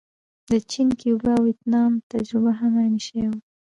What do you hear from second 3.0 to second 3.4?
شی وه.